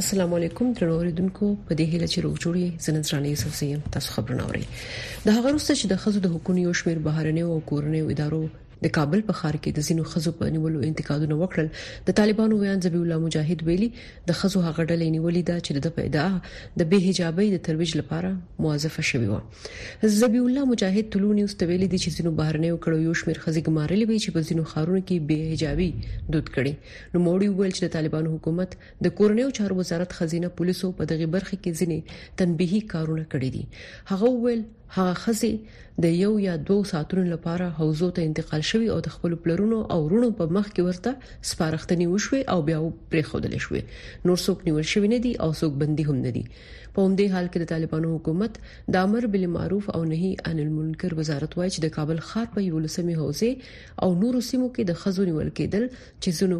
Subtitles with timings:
[0.00, 4.42] السلام علیکم درنو اوریدونکو په دې هیله چې روغ جوړی زنن ځانې سوسیم تاسو خبرونه
[4.46, 8.42] اوري د هغه وروسته چې د خزو د حکومت یو شمیر بهرنیو او کورنیو ادارو
[8.84, 11.68] د کابل په خار کې د زینو خزو په نیولو انتقادونه وکړل
[12.08, 13.88] د طالبانو ویان زبی الله مجاهد ویلي
[14.30, 16.24] د خزو هغه ډلې نیولې ده چې د پیدا
[16.82, 18.30] د به حجابۍ د ترویج لپاره
[18.66, 19.36] موظفه شوی و
[20.20, 23.60] زبی الله مجاهد طلوع نیوز ته ویلي دي چې زینو بهرنیو کړو یو شمیر خزې
[23.66, 25.88] ګمارلې وي چې په زینو خارونو کې به حجابي
[26.32, 26.74] دود کړي
[27.12, 31.32] نو موړي ویل چې د طالبانو حکومت د کورنیو چارو وزارت خزینه پولیسو په دغه
[31.38, 34.64] برخه کې ځینې تنبيهي کارونه کړې دي هغه ویل
[34.94, 35.50] هغه خزي
[36.04, 39.98] د یو یا دوه ساعتونو لپاره حوزو ته انتقال شوی او د خپل پلرونو او
[40.06, 41.10] ورونو په مخ کې ورته
[41.50, 42.78] سپارښتنې وشوي او بیا
[43.10, 43.82] پرې خودل شوي
[44.30, 46.44] نور څوک نیول شوی نه دي او څوک بندي هم نه دي
[46.94, 48.52] په همدې حال کې د طالبانو حکومت
[48.96, 52.76] د امر بالمعروف او نهي عن المنکر وزارت وایي چې د کابل ښار په یو
[52.88, 53.52] لسمي حوزه
[54.06, 55.84] او نورو سیمو کې د خزو نیول کېدل
[56.22, 56.58] چې زنو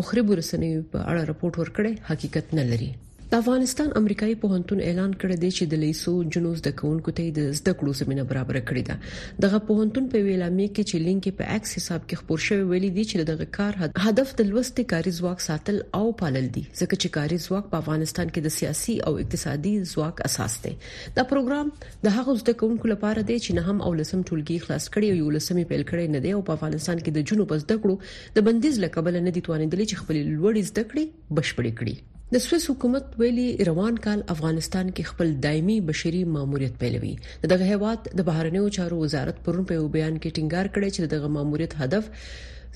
[0.00, 2.90] مخرب رسنیو په اړه راپورټ ورکړي حقیقت نه لري
[3.30, 7.48] د افغانستان امریکایي پوهنتون اعلان کړی دی چې د لیسو جنوز د کونکو ته د
[7.60, 11.72] زده کړو زمينه برابر کړې ده دغه پوهنتون په ویلامي کې چې لینک په ایکس
[11.80, 15.80] حساب کې خبر شوی ویلي دی چې دغه کار هدف د لوستي کاري ځواک ساتل
[16.00, 20.22] او پالل دي ځکه چې کاري ځواک په افغانستان کې د سیاسي او اقتصادي ځواک
[20.32, 24.18] اساس دی دا پروګرام د هغو زده کونکو لپاره دی چې نه هم او لسم
[24.22, 27.30] ټولګي خلاص کړي او یو لسمي پیل کړي نه دی او په افغانستان کې د
[27.32, 31.04] جنوب زده کړو د بندیز لقب نه دي توانېدل چې خپل لوړې زده کړې
[31.38, 32.02] بشپړې کړي
[32.34, 37.10] د سویس حکومت ویلي روان کال افغانستان کې خپل دایمي بشري ماموریت پیلوي
[37.52, 41.28] دغه هیواد د بهرنیو چارو وزارت پرون په یو بیان کې ټینګار کړی چې دغه
[41.36, 42.10] ماموریت هدف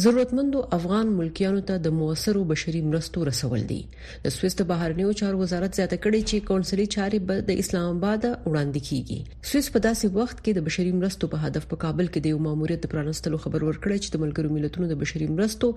[0.04, 3.78] ضرورتمندو افغان ملکیانو ته د موثرو بشري مرستو رسول دي
[4.26, 8.22] د سویس د بهرنیو چارو وزارت زیاته کړی چې کونسلي چارې به د اسلام آباد
[8.28, 12.28] وړاندې کیږي سویس په داسې وخت کې د بشري مرستو په هدف په کابل کې
[12.28, 15.72] د یو ماموریت پرانستلو خبر ورکړی چې د ملګرو ملتونو د بشري مرستو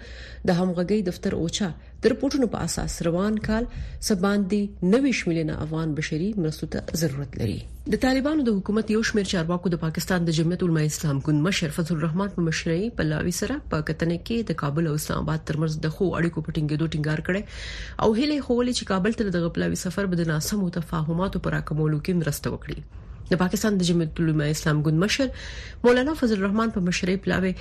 [0.51, 1.71] د همغږي دفتر اوچا
[2.03, 7.53] د رپورټونو په اساس روان کال سباندې 90 میلیونه افغان بشري مرستو ته ضرورت لري
[7.93, 11.75] د طالبانو د حکومت یو شمېر چارواکو د پاکستان د جمعیت العلماء اسلام ګوند مشر
[11.77, 15.47] فضل الرحمن په مشرۍ په لاوي سره په کتنې کې د کابل او اسلام آباد
[15.51, 19.47] ترمنځ د خو اړیکو په ټینګېدو ټینګار کړي او هله خولې چې کابل ته د
[19.47, 22.87] غپلاوي سفر بد ناسمو تفاهماتو پر راکمولو کې مرسته وکړي
[23.33, 25.27] د پاکستان د جمعیت العلماء اسلام ګوند مشر
[25.85, 27.51] مولانا فضل الرحمن په مشرۍ پلاوي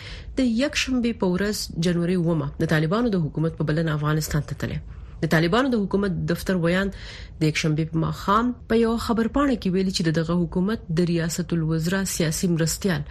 [0.40, 4.58] د یک شنبه په ورځ جنوري 1 د طالبانو د حکومت په بلنه افغانستان ته
[4.64, 4.76] تللی
[5.22, 9.56] د طالبانو د حکومت دفتر ویان د یک شنبه په مخام په یو خبر پاڼه
[9.62, 13.08] کې ویلي چې دغه حکومت د ریاست الوزرا سیاسي مرستيال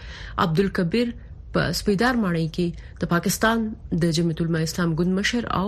[0.48, 1.16] عبدالکبیر
[1.58, 3.66] په سپیدار ماڼۍ کې د پاکستان
[4.06, 5.68] د جمعیت العلماء اسلام ګوند مشر او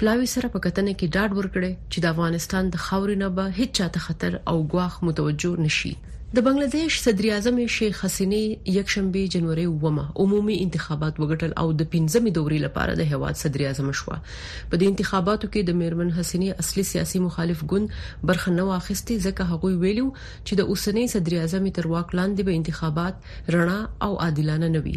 [0.00, 3.70] پلاوي سره په کتنې کې ډاډ ورکړي چې د افغانستان د خاورې نه به هیڅ
[3.78, 5.92] چاته خطر او غواخ متوجه نشي
[6.36, 8.38] د بنگلاديش صدر اعظم شیخ حسینه
[8.70, 13.86] یکشنبه جنوري ومه عمومي انتخابات وګټل او د 15مې دورې لپاره د هواد صدر اعظم
[14.00, 14.10] شو
[14.72, 17.94] په دې انتخاباتو کې د میرمن حسینه اصلي سیاسي مخالف ګوند
[18.32, 22.60] برخه نه واخیستي ځکه هغه ویلو چې د اوسنۍ صدر اعظم تر واک لاندې به
[22.60, 23.78] انتخابات رڼا
[24.08, 24.94] او عادلانه نه وي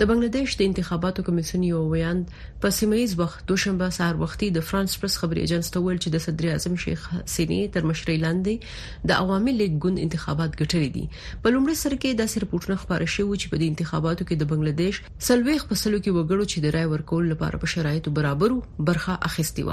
[0.00, 2.24] د بنگلاديش د انتخاباتو کمیسیون یو ویان
[2.64, 6.26] په سیمایز وخت دوشنبه سهار وختي د فرانس پرس خبري ایجنټ ته ویل چې د
[6.28, 11.06] صدر اعظم شیخ حسینه تر مشرۍ لاندې د عوامي لیګ ګوند انتخابات ګټلې دي
[11.44, 14.96] په لومړي سر کې داسې رپورټونه خبره شوه چې په دې انتخاباتو کې د بنگلاديش
[15.28, 18.56] سلويخ په سلو کې وګړو چې د رای ورکول لپاره په شرایطو برابرو
[18.90, 19.70] برخه اخیستي و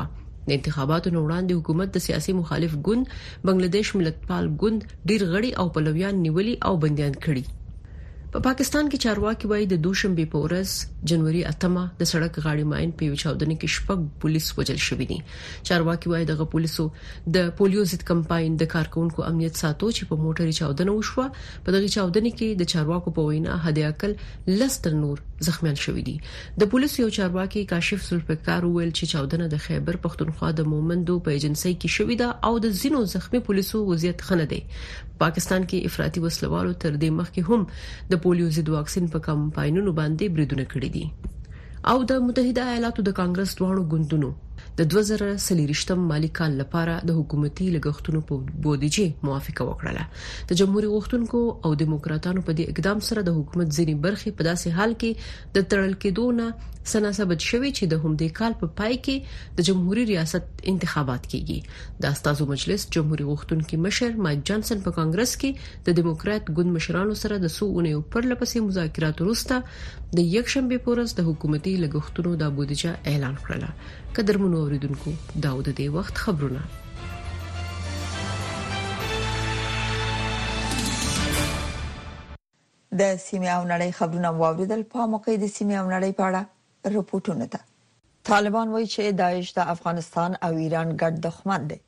[0.50, 3.06] د انتخاباتو نه وړاندې حکومت د سیاسي مخالف ګوند
[3.48, 4.80] بنگلاديش ملتپال ګوند
[5.12, 7.44] ډیر غړي او پلویان نیولي او بنديان کړي
[8.34, 10.72] په پاکستان کې چارواکي وایي د دوشنبه په ورځ
[11.12, 15.18] جنوري اتمه د سړک غاړې ماين په وچاودنې کې شپږ پولیس وژل شوې دي
[15.70, 16.86] چارواکي وایي دغه پولیسو
[17.38, 21.26] د پولیو ضد کمپاین د کارکونکو امنیت ساتو چې په موټري چاودنه وشوه
[21.68, 24.18] په دغه چاودنې کې د چارواکو په وینا هداکل
[24.64, 26.14] لستر نور زخمیان شوې دي
[26.62, 31.36] د پولیسو یو چارواکي کاشف سرپکار ویل چې چاودنه د خیبر پښتونخوا د مومندو په
[31.36, 34.60] ایجنسی کې شوې ده او د زینو زخمی پولیسو وضعیت خنه دي
[35.22, 37.62] پاکستان کې افراطي وسلوالو تر دې مخکې هم
[38.16, 41.06] د پولیو ضد واکسین په کمپاینونو باندې بریدونه کړې دي
[41.96, 44.30] او د متحده ایالاتو د کانګرس دوه غوندونو
[44.80, 48.36] د 2023م مالی کال لپاره د حکومتي لګښتونو په
[48.66, 53.96] بودیجه موافقه وکړه د جمهور غوښتونکو او دیموکراتانو په دې اقدام سره د حکومت ځینی
[54.04, 58.30] برخې په داسې حال کې د تړل کېدو نه سنا ثبت شوی چې د همدې
[58.42, 63.82] کال په پا پای کې د جمهور ریاست انتخابات کیږي د استازو مجلس جمهور غوښتونکو
[63.88, 68.30] مشر مایک جانسن په کانګرس کې د دیموکرات ګوند مشرانو سره د سو اونیو پر
[68.30, 74.58] لپسې مذاکرات وروسته د یک شنبه پورز د حکومتي لګښتونو د بودیجه اعلان کړله قدرمنو
[74.64, 75.12] اوریدونکو
[75.44, 76.62] دا د دې وخت خبرونه
[83.02, 87.50] د سیمه او نړۍ خبرونه واوریدل په موقع د سیمه او نړۍ په اړه رپورټونه
[87.54, 87.62] ده
[88.32, 91.80] طالبان وایي چې داعش د افغانستان او ایران ګډ دښمن دی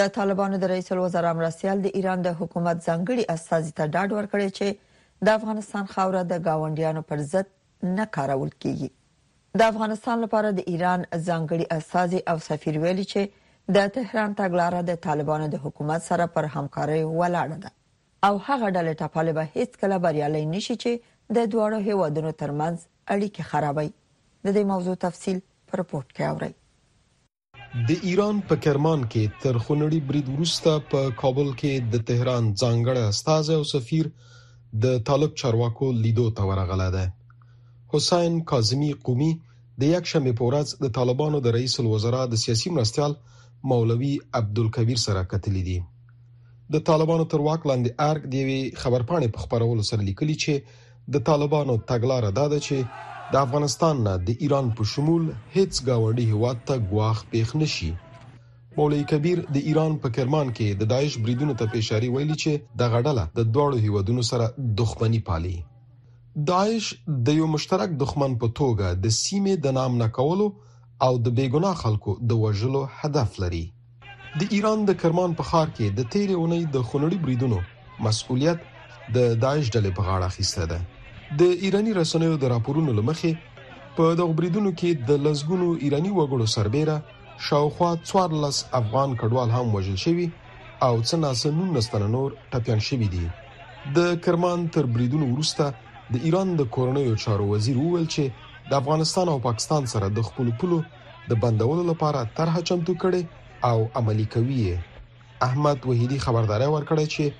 [0.00, 4.48] د طالبانو د رئیس الوزرا مرسیال د ایران د حکومت ځنګړي استازي ته ډاډ ورکړی
[4.58, 7.52] چې د افغانستان خاوره د گاونډیانو پر ضد
[8.00, 8.90] نه کارول کیږي
[9.60, 15.00] د افغانستان لپاره د ایران ځانګړي استاذي او سفیر ویلي چې د تهران تګلارې د
[15.06, 17.72] طالبانو د حکومت سره پر همکاري ولاړه ده
[18.30, 23.42] او هغه ډلې ټاپاله به هیڅ کله بریالي نشي چې د دواړو هیوادونو ترمنځ اړیکې
[23.52, 23.86] خرابوي
[24.44, 30.00] د دې موضوع تفصیل پر رپورت کې اورئ د ایران په کرمان کې تر خنړي
[30.12, 34.12] برید وروسته په کابل کې د تهران ځانګړي استاذ او سفیر
[34.86, 37.06] د طالب چارواکو لیدو ته ورغله ده
[37.94, 39.32] حسین کاظمی قومي
[39.80, 43.12] د یکشنبه په ورځ د طالبانو د رئیس الوزرا د سیاسي مرستيال
[43.72, 45.78] مولوي عبدالکبیر سره کتلی دي
[46.76, 50.54] د طالبانو تر واک لاندې ارګ دی خبرپاڼه په خبرولو سره لیکلي چې
[51.16, 52.76] د طالبانو تګلارې دا ده چې
[53.34, 55.22] د افغانستان نه د ایران په شمول
[55.56, 57.90] هیڅ گاونډي هواد ته غواخ پیښ نشي
[58.78, 62.82] مولوی کبیر د ایران په کرمان کې د داعش بریدونو ته پیشاری ویلي چې د
[62.92, 64.46] غړډله د دوړو هیوادونو سره
[64.80, 65.54] دښمنی پالي
[66.48, 66.86] داعش
[67.28, 70.44] د یو مشترک دښمن په توګه د سیمې د نام نه کولو
[71.06, 73.60] او د بیګناه خلکو د وژلو هدف لري
[74.42, 77.58] د ایران د کرمان په خار کې د تیرې اونۍ د خنړي بریدونو
[78.06, 78.60] مسؤلیت
[79.14, 80.80] د داعش ډلې په غاړه اخیسته ده
[81.44, 83.32] د ایرانی رسنیو د راپورونو لمخې
[84.00, 86.96] په دغه بریدونو کې د لزګونو ایرانی وګړو سربېره
[87.50, 90.26] شاوخوا 14 افغان کډوال هم وژل شوی
[90.88, 93.24] او څناسه 19 نور ټپيان شوی دي
[93.96, 95.70] د کرمان تر بریدونو وروسته
[96.12, 98.24] د ایران د کورنیو چارو وزیر وویل چې
[98.70, 100.80] د افغانستان او پاکستان سره د خپل پلو
[101.30, 103.22] د بندولو لپاره طرح چمتو کړي
[103.70, 104.60] او عملی کوي
[105.46, 107.32] احمد وحیدی خبرداري ورکړی چې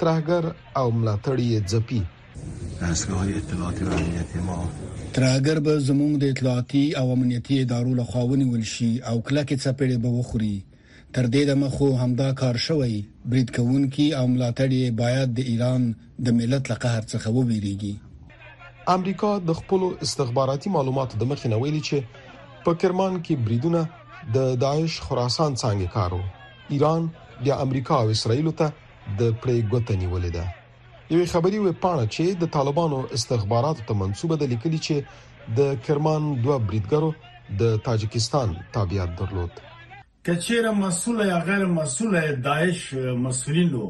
[0.00, 0.42] ترهګر
[0.80, 2.00] او ملاتړی ځپی
[2.80, 4.58] دستگاه اطلاعاتی و امنیتی ما
[5.14, 9.98] ترهګر به زموږ د اطلاعاتي او امنیتی ادارو له خوا ونیول شي او کلکه څپېړې
[10.02, 10.56] به وخوري
[11.16, 12.98] تر دې د مخو همدا کار شوی
[13.34, 15.88] برید کوونکی او ملاتړي باید د ایران
[16.28, 17.94] د ملت له قهر څخه وبېریږي
[18.94, 23.82] امریکا د خپل استخباراتي معلوماتو د مخې نویل چې په کرمان کې بریدونه
[24.36, 26.20] د داعش خراسان څنګه کارو
[26.76, 27.08] ایران
[27.48, 30.46] د امریکا او اسرایل ته د پریګوتنی ولیده
[31.10, 36.32] یوې خبري وې پاڼه چې د طالبانو استخباراتو ته منسوبه ده لیکلي چې د کرمان
[36.48, 37.12] دوه بریدګرو
[37.64, 42.18] د تاجکستان تابعیت درلود کچېره مسول یا غیر مسول
[42.48, 42.82] داعش
[43.28, 43.84] مسولینو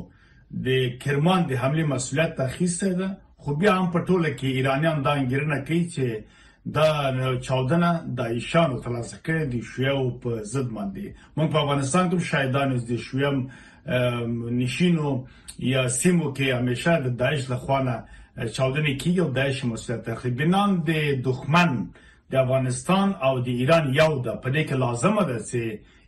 [0.69, 3.09] د کرمان د حمله مسولیت تخیسته ده
[3.43, 6.07] خو بیا هم په ټوله کې ایرانیان دا انګرنه کوي چې
[6.77, 6.89] دا
[7.47, 11.05] چاودنه د ایشانو ترلاسه کړې د شیاو په ضد باندې
[11.37, 13.39] موږ په افغانستان کې شهیدانو د شیام
[14.63, 15.11] نشینو
[15.73, 17.95] یا سیمو کې همیشه د داعش لخوانه
[18.57, 20.99] چاودنه کیږي او داعش مسلط تخریب بنان د
[21.29, 21.71] دښمن
[22.31, 25.63] د افغانستان او د ایران یو ده په دې کې لازمه ده چې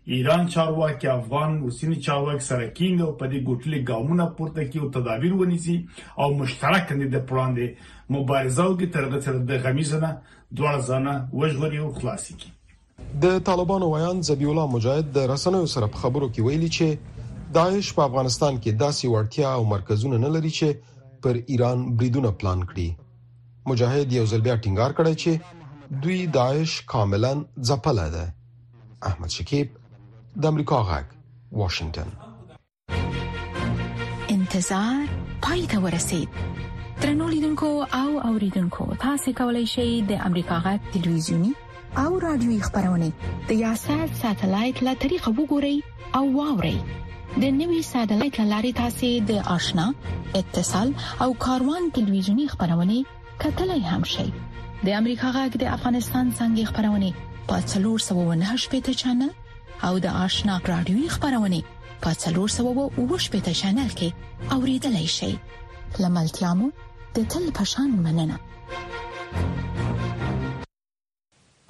[0.05, 5.33] ایران چارواکي افغان روسيني چارواکي سره کینګ او په دې ګټلې ګامونه پورته کیو تدابیر
[5.35, 5.77] ونیسي
[6.25, 10.11] او مشترک نه د پراندې مبارزه وکړي ترڅو سره د غمیزنه
[10.61, 12.53] دوه ځانه وژغوري او خلاصي کی
[13.25, 17.91] د طالبانو ویان زبی الله مجاهد د رسنوي سره په خبرو کې ویلي چې داعش
[17.99, 23.69] په افغانستان کې داسې ورټیا او مرکزونه نه لري چې پر ایران بریدونه پلان کړي
[23.73, 27.35] مجاهد یو ځل بیا ټینګار کړی چې دوی داعش کاملا
[27.73, 28.25] ځپل ده
[29.13, 29.80] احمد شکیب
[30.39, 31.07] د امریکا غږ
[31.53, 32.09] واشنگتن
[34.35, 35.01] انتظار
[35.47, 36.29] پای ته ورسید
[37.01, 37.71] ترنو لیدونکو
[38.01, 41.51] او اوریدونکو تاسو کولی شئ د امریکا غږ ټلویزیونی
[42.05, 43.09] او رادیوي خبرونه
[43.51, 45.77] د یاشات ساتلایت له طریقو وګورئ
[46.21, 46.79] او واورئ
[47.47, 49.87] د نوي ساتلایت لارې تاسو د آشنا
[50.41, 50.89] اتصال
[51.27, 52.97] او کاروان ټلویزیونی خبرونه
[53.45, 57.11] کتلای هم شئ د امریکا غږ د افغانستان څنګه خبرونه
[57.55, 59.33] پاتلور 798 پټ چنل
[59.89, 61.59] او د آشنا رادیوي خبرونه
[62.07, 64.09] په څلور سوه او وشپته چینل کې
[64.57, 65.29] اوریدلای شئ
[66.03, 66.67] لملتيامو
[67.19, 68.37] د تل پشان مننه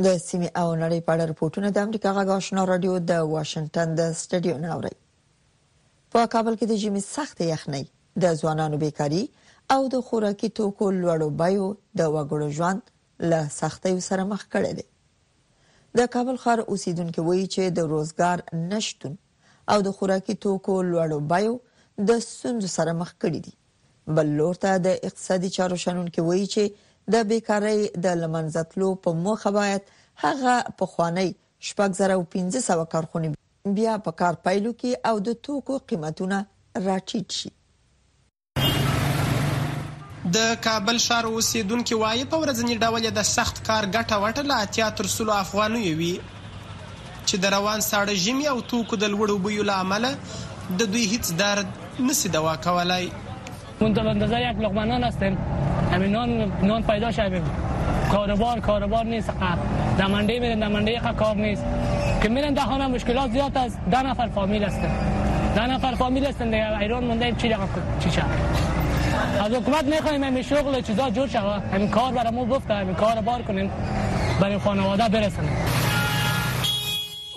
[0.04, 4.02] د سیمې او نړۍ په اړه رپورټونه د امریکا غږ آشنا رادیو د واشنگټن د
[4.20, 4.94] سټډیو ناوړي
[6.12, 7.84] په کابل کې د جمی سخت یخنۍ
[8.22, 9.22] د ځوانانو بیکاری
[9.74, 11.66] او د خوراکي توکو لوړو بایو
[11.98, 12.82] د وګړو ژوند
[13.32, 14.86] له سختۍ سره مخ کړي دي
[15.98, 18.38] د کابل ښار اوسیدونکو وایي چې د روزګار
[18.70, 19.14] نشټون
[19.72, 21.54] او د خوراکي توکو لوړو بایو
[22.08, 23.52] د سند سره مخ کړي دي
[24.18, 26.62] بل لور ته د اقتصادي چارو شنونکو وایي چې
[27.14, 29.82] د بیکاری د لمنځتلو په موخه باید
[30.24, 31.28] هغه په خوانی
[31.68, 33.28] شپږ زره او 1500 کارخونه
[33.78, 36.38] بیا په پا کار پایلو کې او د توکو قیمتونه
[36.88, 37.50] راټیټ شي
[40.34, 44.88] د کابل شار اوسیدونکو وایي په ورځنی ډول د سخت کار ګټه وټه لا اتیا
[44.98, 46.10] تر سلو افغانۍ وي
[47.28, 51.68] چې د روان ساړه ژمي او توکو د لوړو بویو لامل د دوی هیڅ درد
[52.08, 53.06] نسی دوا کولای
[53.80, 55.34] مونږ د اندازه یک لقمه هستیم
[55.96, 57.48] همین نان نان پیدا شویم
[58.14, 61.64] کاروبار کاروبار نیست در منډه میرن در منډه کار نیست
[62.22, 64.90] که میرن ده خانه مشکلات زیاد از ده نفر فامیل هستن
[65.60, 67.68] ده نفر فامیل هستن دیگه ایران مونده چی دقیقا
[68.04, 68.68] چی شد
[69.20, 73.42] از حکومت میخوایم همین شغل چیزا جور شوه همین کار برامو گفته همین کار بار
[73.42, 73.70] کنیم
[74.40, 75.50] برای خانواده برسنیم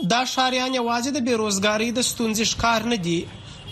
[0.10, 3.28] دا شاریان یوازې د بیروزګاری د ستونزې ښکار نه دي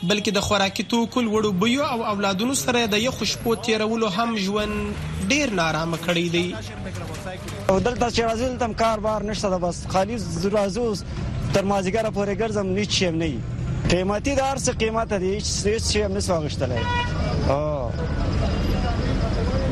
[0.10, 4.96] بلکې د خوراکي توکل وړو بیو او اولادونو سره د یو خوشبو تیرولو هم ژوند
[5.30, 6.56] ډیر نارامه کړی دی
[7.70, 11.03] او دلته چې راځل تم کاروبار نشته د بس خالي زرازوس
[11.53, 13.32] تر مازیګر پورې ګرځم نه چیم نه
[13.89, 17.11] قیمتي دار څه قیمته دي هیڅ څه هم نه سوغشتلای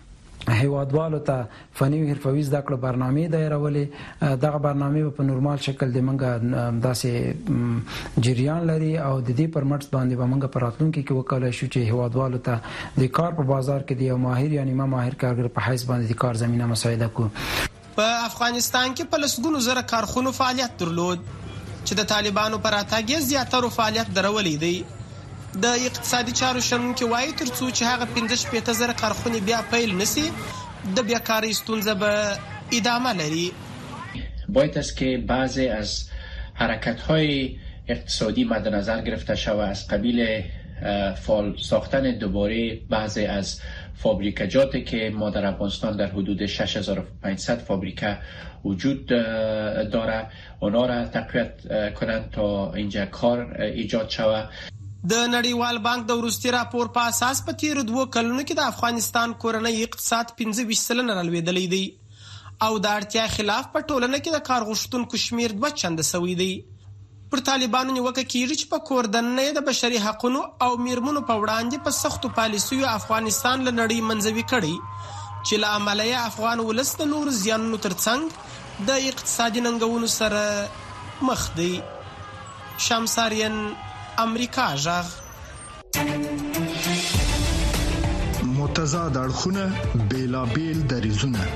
[0.48, 5.98] هیوادوالو ته فني او حرفوي زده کړو برنامه دایرولې دغه برنامه په نورمال شکل د
[6.08, 11.66] منګه داسې جریان لري او د دې پرمټس باندې به منګه پراتلونکو کې وکاله شو
[11.66, 12.60] چې هیوادوالو ته
[12.98, 16.12] د کار په بازار کې د یو ماهر یا نیمه ماهر کارګر په حیث باندې
[16.16, 17.28] د کار زمينه مساعده کو
[17.96, 23.72] په افغانستان کې په لسګونو زره کارخونو فعالیت درلود چې د طالبانو پر اتاګي زیاتره
[23.78, 25.03] فعالیت درولې دي
[25.62, 30.24] د اقتصادي چارو شنونکو وایي څو چې هغه 15000 قرخونی بیا پیل نسی
[30.96, 32.12] د بیکاری ستونزه به
[32.78, 33.44] ادامه لري
[34.56, 35.92] باید است که بعضی از
[36.60, 37.58] حرکت های
[37.94, 40.20] اقتصادی مد نظر گرفته شود از قبیل
[41.26, 43.60] فال ساختن دوباره بعضی از
[44.02, 48.18] فابریکجاتی که ما در افغانستان در حدود 6500 فابریکه
[48.64, 49.06] وجود
[49.90, 50.26] داره
[50.60, 51.50] اونا را تقویت
[51.94, 54.48] کنند تا اینجا کار ایجاد شود
[55.12, 59.34] د نړیوال بانک د ورستي راپور په اساس په تیر دوه کلونو کې د افغانستان
[59.42, 65.20] کورنۍ اقتصاد 15 سلنه رالوېدلې دی او د اړتیا خلاف په ټولنه کې د کارغښتونکو
[65.24, 66.48] شمیر دوه چنده سوی دی
[67.32, 71.96] پر طالبانو نیوکه کیږي چې په کوردنې د بشري حقوقو او میرمنو په وړاندې په
[72.00, 78.84] سختو پالیسیو افغانستان له نړۍ منځوي کړي چې له عملیه افغان ولست نور زیانونو ترڅنګ
[78.92, 81.72] د اقتصادي ننګونو سره مخ دی
[82.88, 83.64] شمساریان
[84.22, 85.04] امریکا جغ
[88.56, 89.72] متضاد اړخونه
[90.10, 91.46] بیلابل دریزونه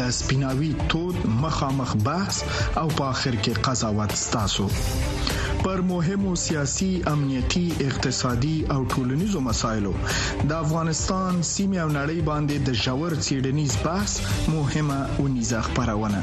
[0.00, 2.40] د سپیناوي تود مخامخ بحث
[2.80, 4.66] او په اخر کې قضاوت ستاسو
[5.64, 9.92] پر مهمو سیاسي امنيتي اقتصادي او ټولنیزو مسایلو
[10.48, 16.22] د افغانستان سیمه او نړۍ باندې د جوړ سيډنيز بحث مهمه او نيزه خبرونه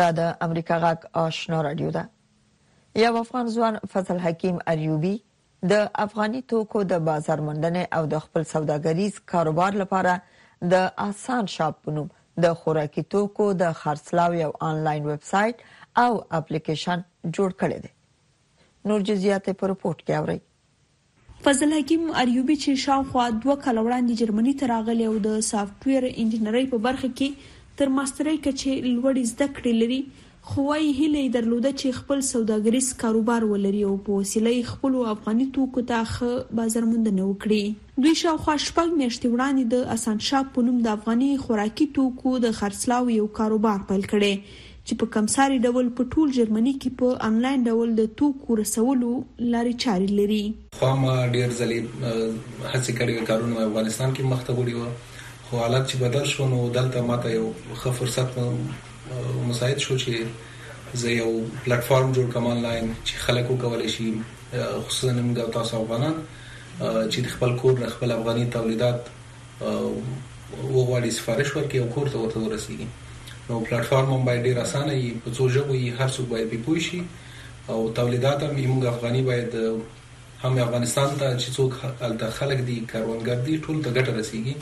[0.00, 2.02] دا د امریکا غږ آشنا رادیو ده
[3.04, 5.14] یو افغان ځوان فضل حکیم اریوبی
[5.70, 10.14] د افغاني توکو د بازار موندنې او د خپل سوداګریز کاروبار لپاره
[10.72, 12.06] د آسان شاپ بنوم
[12.44, 15.60] د خوراکي توکو د خرڅلاو یو انلاین ویب سټ
[16.02, 17.02] او اپلیکیشن
[17.36, 17.92] جوړ کړی دی
[18.90, 20.38] نور جزئیات په رپورت کې اوري
[21.44, 26.64] فضل حکیم اریوبي چې شاوخوا دوه کال وړاندې جرمني ته راغلی او د سافټویر انجنیری
[26.72, 30.00] په برخه کې تر ماسترۍ کچه لوړې زده کړې لري
[30.48, 35.82] خو وايي هله درلوده چې خپل سوداګریز کاروبار ولري او په وسیله خپل افغاني توکو
[35.88, 40.92] ته ښه بازار موندنه وکړي دوی شاوخوا شپږ میاشتې وړاندې د اسانشاه په نوم د
[40.98, 46.36] افغاني خوراکي توکو د خرڅلاو یو کاروبار پیل کړي چې په کمساري ډول په ټول
[46.40, 50.42] جرمني کې په انلاین ډول د توکو رسولو لارې چارې لري
[50.80, 56.08] خو ما ډیر ځلې هڅه کړې کارونه افغانستان کې مخته وړي وو خو حالات چې
[56.08, 58.40] بدل شو نو دلته ماته یو ښه فرصت
[59.48, 60.14] مساعد شو چې
[61.02, 61.30] زه یو
[61.64, 64.06] پلیټ فارم جوړ کوم آنلاین چې خلک وکولای شي
[64.84, 66.14] خصوصا موږ تاسو افغانان
[67.12, 69.02] چې خپل کور نه خپل افغاني تولیدات
[70.74, 72.88] وغواړي سفارش ورکړي او کور ته ورته ورسیږي
[73.48, 76.64] نو پلیټ فارم هم باید ډیر اسانه وي په څو ژبو یې هر څوک باید
[76.68, 77.02] پوه شي
[77.74, 79.54] او تولیدات هم موږ افغاني باید
[80.42, 81.72] هم افغانستان ته چې څوک
[82.38, 84.54] خلک دي کاروانګر دي ټول ته ګټه رسیږي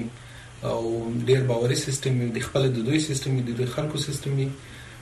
[0.71, 0.81] او
[1.29, 4.43] ډیر باوري سیستم د خپل د دوی سیستم د خلکو سیستم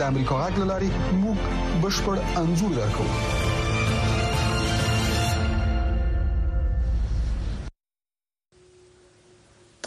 [0.00, 0.86] د امریکا غاګ لاري
[1.22, 1.38] موږ
[1.80, 3.04] بشپړ انزور درکو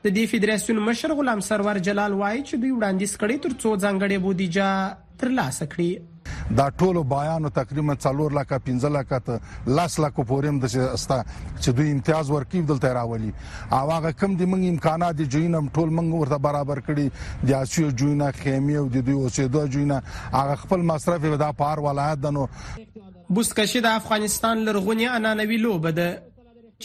[0.04, 5.18] د دې فدراسیون مشر غلام سرور جلال وایي چې دوی وړاندیز کړي ترڅو ځانګړې بودیجه
[5.22, 10.76] ترلاسه کړي دا ټولو بیانو تقریبا 4 لک 15 لک ته لاس لک پورم د
[10.84, 13.32] استا چې دوی امتیاز ورکیو دلته راولي
[13.80, 17.92] او هغه کم د منګ امکانات دي جوینم ټول منګ ورته برابر کړي د اسیو
[18.04, 20.00] جوینه خیمه او د دوی اوسېدو جوینه
[20.40, 22.48] هغه خپل مصرف ودا پار ولایت دنو
[23.40, 26.08] بوسکشي د افغانستان لرغونی انانوي لوبه ده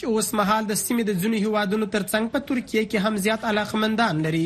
[0.00, 4.18] چې اوس مهال د سیمې د ځینو هیوادونو ترڅنګ په ترکیه کې هم زیات علاقمندان
[4.26, 4.44] لري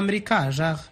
[0.00, 0.88] امریکا ژغ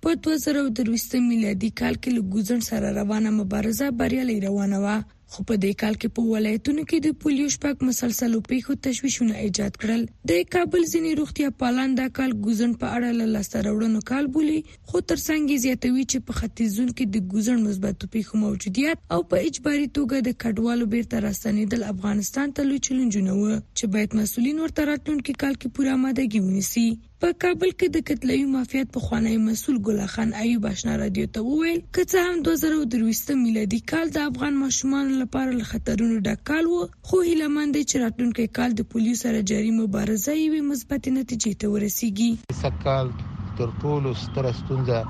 [0.02, 4.96] په 2023 میلادي کال کې لګوزن سره روانه مبارزه بریالي روانه و
[5.34, 9.78] خو په دې کال کې په ولایتونو کې د پولیو شپږ مسلسلو پیښو تشویشونه ایجاد
[9.84, 14.28] کړل د کابل ځینې روغتیا پالان د کال ګوزن په اړه له لاسته راوړنو کال
[14.36, 14.58] بولی
[14.90, 19.88] خو ترڅنګ زیاتوي چې په ختیځون کې د ګوزن مثبت پیښو موجودیت او په اجباري
[19.98, 25.36] توګه د کډوالو بیرته راستنیدل افغانستان ته لوي چیلنجونه و چې باید مسولین ورته راتلونکي
[25.44, 26.86] کال کې پوره آمادګي ونیسي
[27.22, 31.42] په کابل کې د کتلوي مافیات په خوانی مسول ګل خان ایوب آشنا رادیو ته
[31.50, 36.80] وویل کڅه هم 2023 میلادي کال د افغان ماشومان لپاره له خطرونو ډک کال وو
[37.10, 42.58] خو هیلمند چې راتلونکي کال د پولیسو سره جاري مبارزه یې مثبت نتیجې ته ورسیږي
[42.64, 43.12] سکال
[43.60, 45.00] تر ټولو ستر ستونزه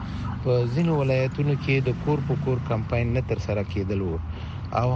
[0.44, 4.22] په ځینو ولایتونو کې د کور په کور کمپاین نه تر سره کېدل وو
[4.84, 4.86] او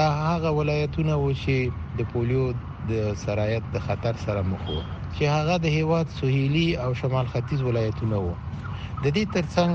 [0.00, 2.46] دا هغه ولایتونه وو چې د پولیو
[2.94, 4.82] د سرایت د خطر سره مخ وو
[5.16, 8.34] چې هغه د هیواد سوهیلي او شمال ختیځ ولایتونه وو
[9.02, 9.72] د دې ترڅنګ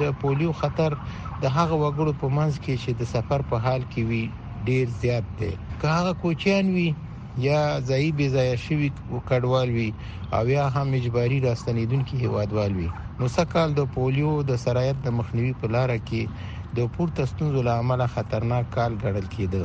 [0.00, 0.90] د پولیو خطر
[1.42, 4.24] د هغه وګړو په منځ کې چې د سفر په حال کې وي
[4.68, 6.90] ډیر زیات دی که هغه کوچیان وي
[7.48, 8.88] یا ځای بي ځای شوی
[9.28, 9.90] کډوال وي
[10.36, 15.54] او یا هم اجباري راستنیدونکو هوادوال وي نو سکهال د پولیو د سرایت د مخنیوي
[15.60, 16.22] په لار کې
[16.76, 19.62] د پورته ستونزو لامل خطرناک کال ګڼل کېده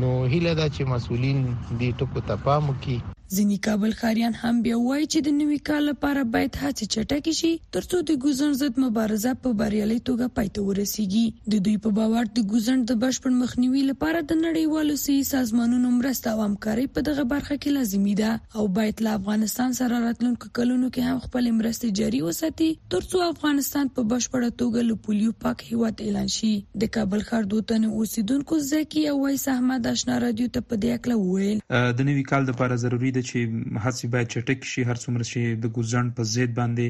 [0.00, 1.38] نو هیله ده چې مسولین
[1.78, 2.98] دې ټکو ته پام وکړي
[3.36, 7.52] ځینې کابل ښاریان هم بیا وایي چې د نوي کال لپاره باید هڅه چټکې شي
[7.76, 12.50] ترڅو د ګوزن ضد مبارزه په بریالي توګه پایته ورسیږي د دوی په باور د
[12.54, 17.54] ګوزن د بشپړ مخنیوي لپاره د نړیوالو سي سازمانونو مرسته او همکاري په دغه برخه
[17.54, 22.22] کې لازمي ده او باید له افغانستان سره راتلونکو کلونو کې هم خپل مرستې جاري
[22.26, 26.52] وساتي ترڅو افغانستان په بشپړه توګه له پولیو پاک هیواد اعلان شي
[26.84, 31.32] د کابل ښار دوتنه اوسیدونکو زکی او وایس احمد آشنا رادیو ته په دې اړه
[31.80, 33.38] ویل د نوي کال لپاره ضروری ده دی چې
[33.84, 36.86] هڅه باید چټک شي هر څومره شي د ګوزن په زید باندې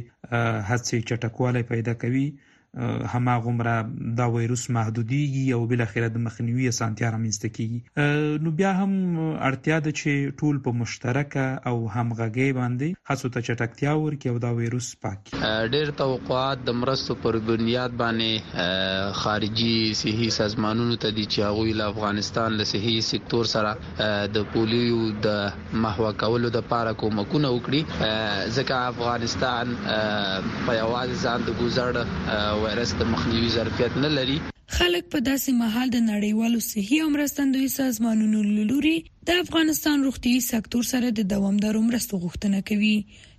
[0.69, 2.27] هڅه چټکواله پیدا کوي
[2.77, 8.95] هماغومره دا وایروس محدودیږي او بل اخره د مخنیوي اسانتیا رامنځته کیږي نو بیا هم
[9.49, 14.53] اړتیا ده چې ټول په مشترکه او همغږي باندې هڅو ته چټکتیا ورکړي او دا
[14.61, 15.21] وایروس پاک
[15.75, 21.91] ډېر توقعات د مرستو پر بنیاد باندې خارجي صحي سازمانونو ته دي چې هغه له
[21.95, 23.75] افغانستان له صحي سکتور سره
[24.39, 31.57] د پولیو د محو کولو د پاره کومکونه وکړي ځکه افغانستان په یوازې ځان د
[31.63, 34.39] گذر وایرس د مخنیوي ظرفیت نه لري
[34.77, 38.39] خلک په داسې محل د نړیوالو صحي او مرستندوی سازمانونو
[38.71, 38.95] لوري
[39.31, 42.93] د افغانستان روغتي سکتور سره د دوامدارو مرستو غوښتنه کوي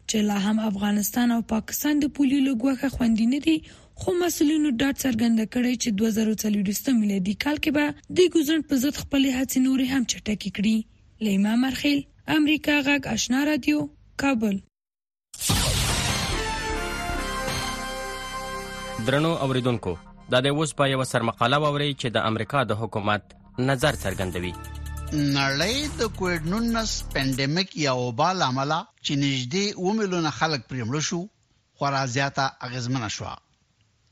[0.09, 3.55] چې لا هم افغانستان او پاکستان د پولیو لګوخه خوندینه دي
[4.01, 9.01] خو مسولینو ډاټ څرګند کړي چې 2040 میلادي کال کې به د ګوزن په ضد
[9.05, 12.03] خپل هڅې نوري هم چټکې کړي لیما مرخیل
[12.39, 13.81] امریکا غږ آشنا رادیو
[14.25, 14.55] کابل
[19.07, 19.91] درنو اوریدونکو
[20.31, 23.33] دا د اوس په یو سرمقاله ووري چې د امریکا د حکومت
[23.69, 24.51] نظر څرګندوي
[25.37, 28.71] نړۍ د کووډ 19 پندېمیک یا وبا لامل
[29.05, 31.19] چې نږدې 1 میلیون خلک پرې مړ شو
[31.81, 33.33] خورا زیاته اغیزمنه شو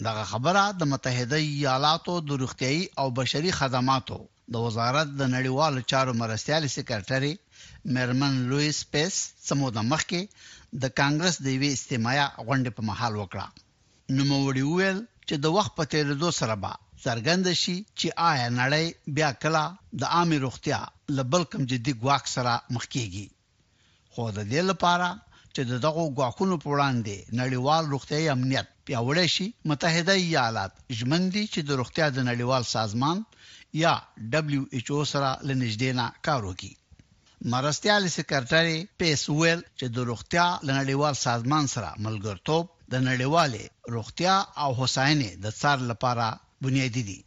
[0.09, 4.19] دغه خبره د متحده ایالاتو د روغتيایي او بشري خدماتو
[4.55, 7.33] د وزارت د نړیوالو چارو مرستيال سیکریټري
[7.99, 13.19] مرمن لوئیس پیس سمو د مخ کې د کانګرس د وی استمایا غونډه په محل
[13.25, 13.67] وکړه
[14.17, 16.71] نوموړي ویل چې د وخت په تیریدو سره به
[17.05, 18.85] څرګند شي چې آیا نړۍ
[19.17, 19.63] بیا کله
[20.01, 20.79] د عامه روغتیا
[21.17, 23.27] لبل کم جدي ګواښ سره مخ کیږي
[24.13, 25.09] خو د دې لپاره
[25.53, 31.59] چې دغه ګواښونو په وړاندې نړیوال روغتیاي امنیت پیاوړی شي متحده ایالات ژمن دي چې
[31.67, 33.17] د روغتیا د نړیوال سازمان
[33.83, 33.93] یا
[34.33, 36.73] دبليو ایچ او سره لنږدې نه کار وکړي
[37.53, 43.61] مرستيال سکرټري پیس ویل چې د روغتیا لنړیوال سازمان سره ملګرتوب د نړیواله
[43.95, 46.25] روغتیا او هوساینې د څار لپاره
[46.63, 47.19] بنیادی دي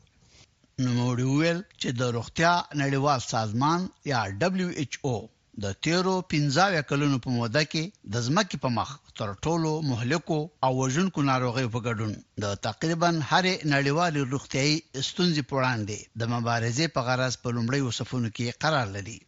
[0.83, 3.81] نو موړي ویل چې د روغتیا نړیوال سازمان
[4.13, 5.19] یا دبليو ایچ او
[5.63, 10.73] د تیرو 15 کلونو په موده کې د ځمکې په مخ تر ټولو مهلکو او
[10.83, 12.13] وژونکو ناروغیو په ګډون
[12.45, 14.73] د تقریبا هر نړیوال روغتیاي
[15.09, 19.19] ستونزې په وړاندې د مبارزې په غرض په لومړی وصفونو کې قرار لري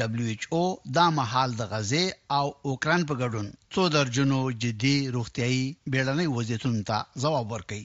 [0.00, 0.62] دبليو ایچ او
[0.96, 2.04] دا مهال د غزه
[2.38, 7.84] او اوکران په ګډون څو درجنو جدي روغتيایي بیړنۍ وضعیتونو ته ځواب ورکړي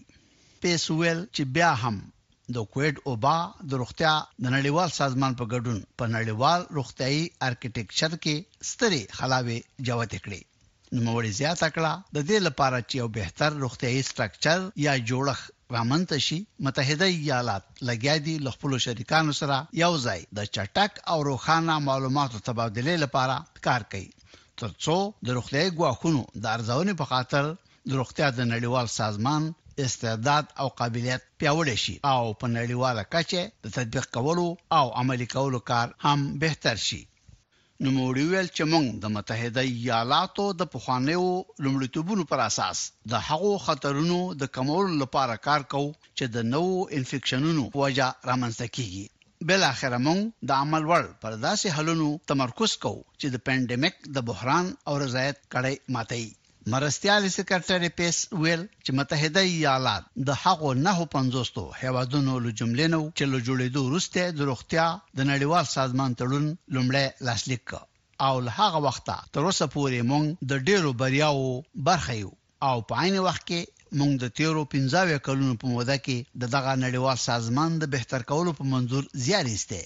[0.63, 1.95] پیسویل چې بیا هم
[2.55, 3.37] د کوېټ اوبا
[3.69, 8.35] د روغتیا د نړیوال سازمان په ګډون په نړیوال روغتيایي ارکیټیکچر کې
[8.71, 10.41] ستري خلاوي جوړ کړي
[10.93, 15.39] نو موري زیاته کړه د دې لپاره چې یو بهتر روغتيایي سټراکچر یا جوړخ
[15.75, 21.73] رامنته شي متحده ایالات لګیا دي لغپلو شریکانو سره یو ځای د چټک او روخانه
[21.87, 24.09] معلوماتو تبادله لپاره کار کوي
[24.61, 27.43] ترڅو د روغتیاي ګواښونو د ارزونې په خاطر
[27.89, 29.41] د روغتیا د نړیوال سازمان
[29.85, 35.59] استعداد او قابلیت پیاوړی شي او په نړیواله کچه د تطبیق کولو او عملي کولو
[35.71, 37.01] کار هم بهتر شي
[37.85, 41.25] نو موړي ویل چې موږ د متحده ایالاتو د پخوانیو
[41.63, 42.77] لومړیتوبونو پر اساس
[43.11, 49.03] د هغو خطرونو د کمول لپاره کار کوو چې د نوو انفیکشنونو وجہ رامنځته کیږي
[49.49, 54.27] بل اخر موږ د عمل ور پر داسې حلونو تمرکز کوو چې د پېنډېمک د
[54.31, 56.25] بحران او رضایت کړي ماتي
[56.71, 62.99] مرستيال سکریټری پیس ویل چې متحده ایالات د هغو نه پنځوستو هیوادونو له جملې نو
[63.17, 64.87] چې له جوړېدو وروسته د روغتیا
[65.19, 66.45] د نړیوال سازمان تړون
[66.77, 67.65] لومړی لاسلیک
[68.27, 71.45] او له هغه وخته تر اوسه پورې مونږ د ډیرو بریاو
[71.89, 72.31] برخه یو
[72.71, 73.61] او په عین وخت کې
[74.01, 78.51] موږ د تیرو 15 کلونو په موده کې د دغه نړیوال سازمان د بهتر کولو
[78.59, 79.81] په منزور زیار ایسته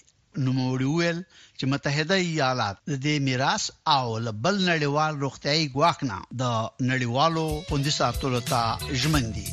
[0.45, 1.19] نوموړي ویل
[1.59, 3.63] چې متحده ایالات د دې میراث
[3.95, 4.05] او
[4.43, 6.43] بل نړیوال روغتيایي ګواښنا د
[6.91, 8.61] نړیوالو پوندي ساتلو ته
[9.03, 9.47] ژمن دي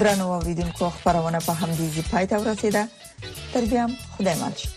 [0.00, 2.82] درنو اوریدونکو خبرونه په همدې ځای پاتې ورسیده
[3.52, 3.84] تر بیا
[4.16, 4.68] خدای ماشه